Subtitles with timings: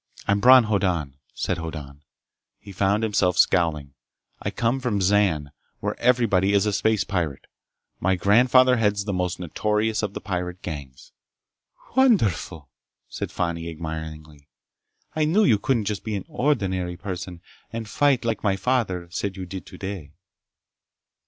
[0.27, 2.01] "I'm Bron Hoddan," said Hoddan.
[2.57, 3.93] He found himself scowling.
[4.41, 7.45] "I come from Zan, where everybody is a space pirate.
[7.99, 11.11] My grandfather heads the most notorious of the pirate gangs."
[11.95, 12.67] "Wonderful!"
[13.09, 14.47] said Fani, admiringly.
[15.15, 17.39] "I knew you couldn't be just an ordinary person
[17.71, 20.13] and fight like my father said you did today!"